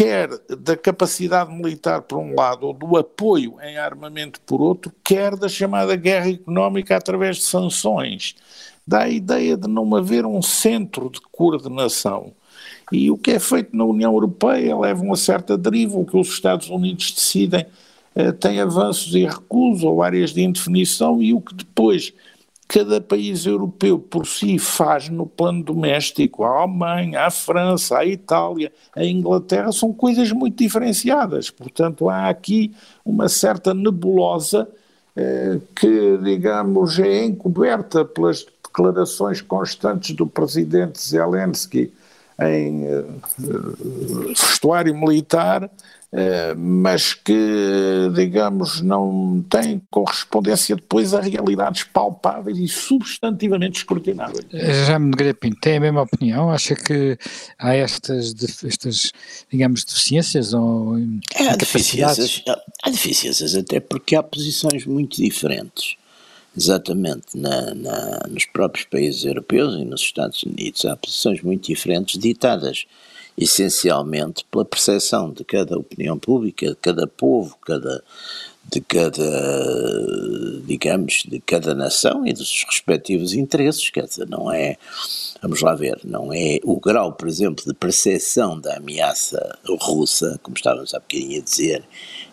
[0.00, 5.36] quer da capacidade militar por um lado, ou do apoio em armamento por outro, quer
[5.36, 8.34] da chamada guerra económica através de sanções.
[8.86, 12.32] Dá a ideia de não haver um centro de coordenação.
[12.90, 16.28] E o que é feito na União Europeia leva uma certa deriva, o que os
[16.28, 17.66] Estados Unidos decidem
[18.16, 22.14] eh, tem avanços e recusos ou áreas de indefinição, e o que depois
[22.70, 28.72] cada país europeu por si faz no plano doméstico, a Alemanha, a França, a Itália,
[28.94, 31.50] a Inglaterra, são coisas muito diferenciadas.
[31.50, 32.72] Portanto, há aqui
[33.04, 34.68] uma certa nebulosa
[35.16, 41.92] eh, que, digamos, é encoberta pelas declarações constantes do presidente Zelensky
[42.40, 43.04] em eh,
[44.28, 45.70] vestuário militar eh,
[46.56, 54.44] mas que, digamos, não tem correspondência depois a realidades palpáveis e substantivamente escrutináveis.
[54.52, 56.50] Eh, já me Pinto, tem a mesma opinião?
[56.50, 57.16] Acha que
[57.58, 59.12] há estas, estas
[59.50, 60.98] digamos, deficiências ou
[61.34, 62.42] é, há deficiências,
[62.82, 65.96] há deficiências até porque há posições muito diferentes
[66.56, 72.18] exatamente na, na, nos próprios países europeus e nos Estados Unidos há posições muito diferentes
[72.18, 72.86] ditadas
[73.36, 78.02] essencialmente pela percepção de cada opinião pública, de cada povo, cada,
[78.70, 84.76] de cada, digamos, de cada nação e dos respectivos interesses, quer dizer, não é,
[85.42, 90.56] vamos lá ver, não é o grau, por exemplo, de percepção da ameaça russa, como
[90.56, 91.84] estávamos há bocadinho a dizer,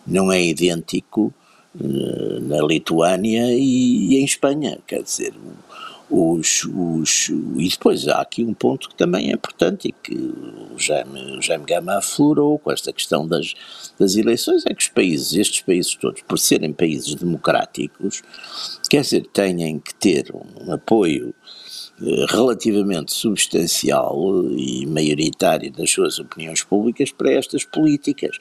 [0.06, 1.32] não é idêntico
[1.80, 5.34] eh, na Lituânia e em Espanha, quer dizer,
[6.10, 10.78] os, os, e depois há aqui um ponto que também é importante e que o
[10.78, 13.54] Jaime, o Jaime Gama aflorou com esta questão das,
[13.98, 18.22] das eleições, é que os países, estes países todos, por serem países democráticos,
[18.88, 21.34] quer dizer, têm que ter um apoio
[22.28, 24.16] relativamente substancial
[24.50, 28.38] e maioritário das suas opiniões públicas para estas políticas.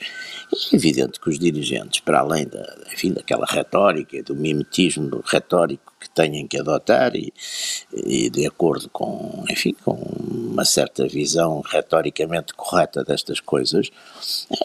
[0.71, 6.09] É evidente que os dirigentes, para além da, enfim, daquela retórica, do mimetismo retórico que
[6.09, 7.33] tenham que adotar e,
[7.91, 13.89] e, de acordo com, enfim, com uma certa visão retoricamente correta destas coisas,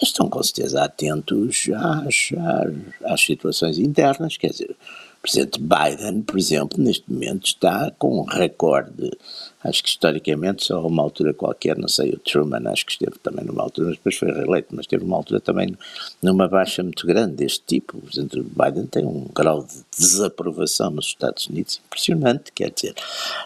[0.02, 4.76] estão com certeza atentos às, às, às situações internas, quer dizer,
[5.22, 9.16] presidente Biden, por exemplo, neste momento está com um recorde,
[9.62, 13.44] acho que historicamente só uma altura qualquer, não sei, o Truman acho que esteve também
[13.44, 15.76] numa altura, mas depois foi reeleito, mas teve uma altura também
[16.20, 17.98] numa baixa muito grande deste tipo.
[17.98, 22.94] O presidente Biden tem um grau de desaprovação nos Estados Unidos impressionante, quer dizer,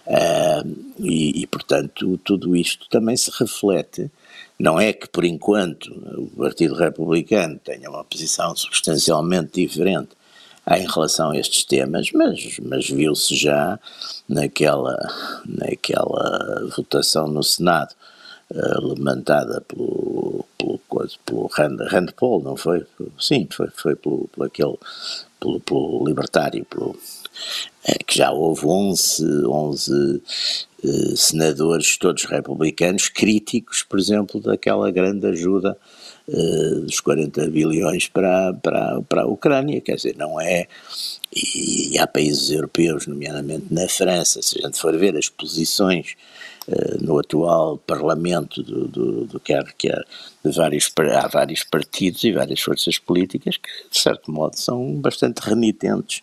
[0.07, 4.11] uh, e, e portanto tudo isto também se reflete
[4.59, 10.16] não é que, por enquanto, o Partido Republicano tenha uma posição substancialmente diferente
[10.75, 13.79] em relação a estes temas, mas, mas viu-se já
[14.29, 14.97] naquela,
[15.47, 17.95] naquela votação no Senado
[18.51, 20.81] uh, levantada pelo, pelo,
[21.25, 22.85] pelo Rand, Rand Paul, não foi?
[23.19, 24.77] Sim, foi, foi pelo, pelo, aquele,
[25.39, 26.99] pelo, pelo libertário, pelo,
[27.85, 30.23] é, que já houve 11, 11
[30.83, 35.79] uh, senadores, todos republicanos, críticos, por exemplo, daquela grande ajuda
[36.29, 40.67] dos 40 bilhões para, para, para a Ucrânia, quer dizer, não é.
[41.33, 46.15] E, e há países europeus, nomeadamente na França, se a gente for ver as posições
[46.69, 50.05] uh, no atual Parlamento do, do, do quer, quer
[50.45, 55.39] de vários, há vários partidos e várias forças políticas que, de certo modo, são bastante
[55.39, 56.23] renitentes.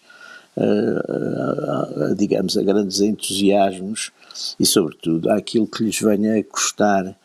[0.56, 4.12] Uh, digamos, a grandes entusiasmos
[4.60, 7.18] e, sobretudo, àquilo que lhes venha a custar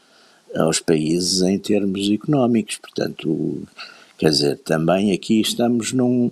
[0.55, 2.79] aos países em termos económicos.
[2.79, 3.63] Portanto,
[4.17, 6.31] quer dizer, também aqui estamos num.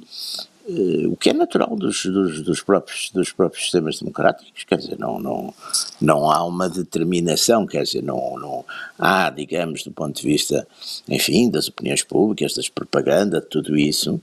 [0.69, 4.99] Uh, o que é natural dos, dos, dos, próprios, dos próprios sistemas democráticos, quer dizer,
[4.99, 5.55] não, não,
[6.01, 8.65] não há uma determinação, quer dizer, não, não
[8.99, 10.67] há, digamos, do ponto de vista,
[11.09, 14.21] enfim, das opiniões públicas, das propaganda, tudo isso,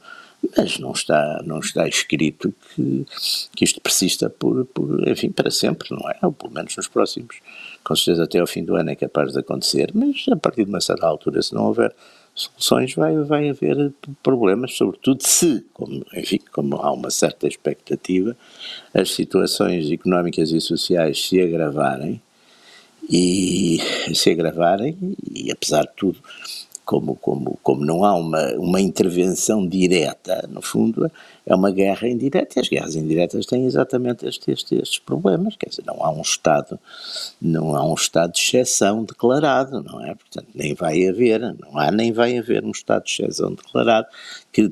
[0.58, 3.06] mas não está, não está escrito que,
[3.56, 6.18] que isto persista por, por, enfim, para sempre, não é?
[6.22, 7.38] Ou pelo menos nos próximos
[7.84, 10.70] com certeza até ao fim do ano é capaz de acontecer, mas a partir de
[10.70, 11.94] uma certa altura, se não houver
[12.34, 18.36] soluções, vai, vai haver problemas, sobretudo se, como, enfim, como há uma certa expectativa,
[18.94, 22.22] as situações económicas e sociais se agravarem,
[23.10, 23.80] e
[24.14, 24.98] se agravarem,
[25.32, 26.20] e apesar de tudo,
[26.86, 31.10] como, como, como não há uma, uma intervenção direta, no fundo,
[31.46, 35.70] é uma guerra indireta, e as guerras indiretas têm exatamente este, este, estes problemas, quer
[35.70, 36.80] dizer, não há um Estado,
[37.42, 40.16] não há um Estado de exceção declarado, não é?
[40.16, 44.08] Portanto, nem vai haver, não há nem vai haver um Estado de exceção declarado
[44.54, 44.70] que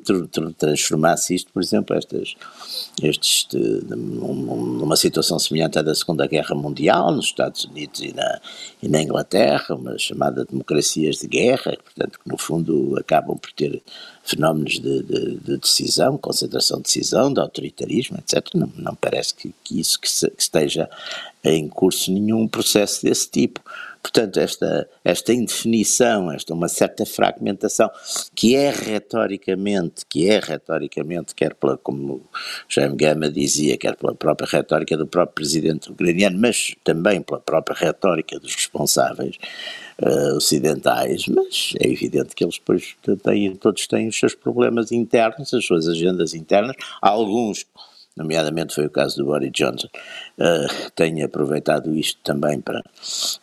[0.57, 2.35] transformasse isto, por exemplo, estas,
[3.01, 8.39] estes, numa situação semelhante à da Segunda Guerra Mundial, nos Estados Unidos e na,
[8.81, 13.81] e na Inglaterra, uma chamada democracias de guerra, portanto, que no fundo acabam por ter
[14.31, 18.47] fenómenos de, de, de, decisão, concentração de decisão, de autoritarismo, etc.
[18.55, 20.89] Não, não parece que, que isso que, se, que esteja
[21.43, 23.61] em curso nenhum processo desse tipo.
[24.01, 27.89] Portanto, esta, esta indefinição, esta uma certa fragmentação,
[28.35, 32.21] que é retoricamente, que é retoricamente, quer pela, como
[32.67, 37.75] Jaime Gama dizia, quer pela própria retórica do próprio presidente ucraniano, mas também pela própria
[37.77, 39.37] retórica dos responsáveis
[40.01, 45.53] uh, ocidentais, mas é evidente que eles depois têm, todos têm os seus problemas internos,
[45.53, 47.65] as suas agendas internas, alguns
[48.15, 52.83] nomeadamente foi o caso do Boris Johnson, uh, tenha aproveitado isto também para,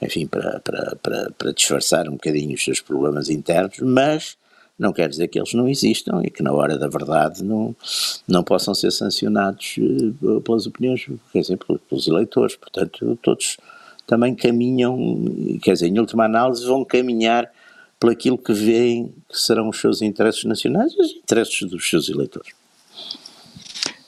[0.01, 4.37] enfim, para, para, para, para disfarçar um bocadinho os seus problemas internos, mas
[4.79, 7.75] não quer dizer que eles não existam e que na hora da verdade não,
[8.29, 9.77] não possam ser sancionados
[10.23, 11.59] uh, pelas opiniões, quer dizer,
[11.89, 13.57] pelos eleitores, portanto todos
[14.07, 14.97] também caminham,
[15.63, 17.51] quer dizer, em última análise vão caminhar
[18.01, 22.09] por aquilo que veem que serão os seus interesses nacionais e os interesses dos seus
[22.09, 22.58] eleitores.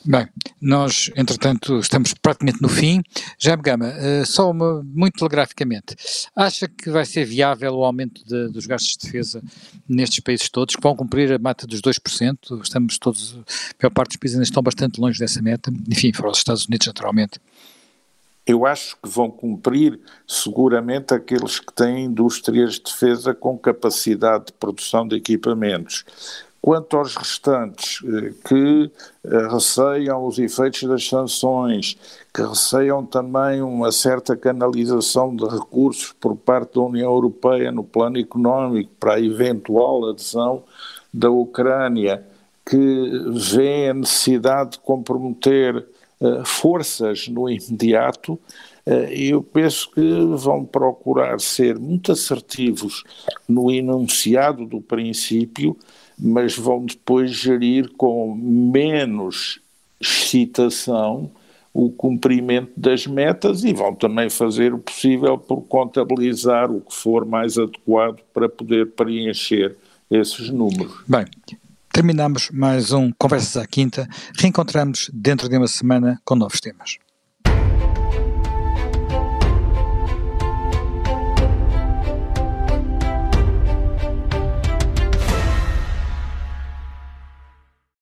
[0.02, 0.26] Bem,
[0.58, 3.02] nós, entretanto, estamos praticamente no fim.
[3.38, 5.94] Jaime Gama, uh, só uma, muito telegraficamente,
[6.34, 9.42] acha que vai ser viável o aumento de, dos gastos de defesa
[9.86, 12.62] nestes países todos, que vão cumprir a meta dos 2%?
[12.62, 16.30] Estamos todos, a maior parte dos países ainda estão bastante longe dessa meta, enfim, fora
[16.30, 17.38] os Estados Unidos, naturalmente.
[18.46, 24.52] Eu acho que vão cumprir seguramente aqueles que têm indústrias de defesa com capacidade de
[24.54, 26.06] produção de equipamentos.
[26.62, 28.90] Quanto aos restantes eh, que
[29.24, 31.96] eh, receiam os efeitos das sanções,
[32.34, 38.18] que receiam também uma certa canalização de recursos por parte da União Europeia no plano
[38.18, 40.62] económico para a eventual adesão
[41.12, 42.26] da Ucrânia,
[42.68, 43.10] que
[43.54, 45.86] vê a necessidade de comprometer
[46.20, 48.38] eh, forças no imediato,
[49.10, 50.00] eu penso que
[50.36, 53.04] vão procurar ser muito assertivos
[53.46, 55.76] no enunciado do princípio,
[56.20, 59.60] mas vão depois gerir com menos
[60.00, 61.30] excitação
[61.72, 67.24] o cumprimento das metas e vão também fazer o possível por contabilizar o que for
[67.24, 69.76] mais adequado para poder preencher
[70.10, 70.92] esses números.
[71.06, 71.24] Bem,
[71.92, 74.08] terminamos mais um Conversas à Quinta.
[74.36, 76.98] Reencontramos dentro de uma semana com novos temas.